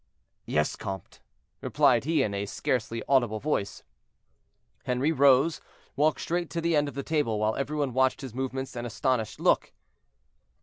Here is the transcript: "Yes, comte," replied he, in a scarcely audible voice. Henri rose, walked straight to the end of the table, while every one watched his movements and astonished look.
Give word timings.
"Yes, 0.47 0.75
comte," 0.75 1.19
replied 1.61 2.05
he, 2.05 2.23
in 2.23 2.33
a 2.33 2.47
scarcely 2.47 3.03
audible 3.07 3.39
voice. 3.39 3.83
Henri 4.85 5.11
rose, 5.11 5.61
walked 5.95 6.21
straight 6.21 6.49
to 6.49 6.59
the 6.59 6.75
end 6.75 6.87
of 6.87 6.95
the 6.95 7.03
table, 7.03 7.37
while 7.39 7.55
every 7.55 7.77
one 7.77 7.93
watched 7.93 8.21
his 8.21 8.33
movements 8.33 8.75
and 8.75 8.87
astonished 8.87 9.39
look. 9.39 9.73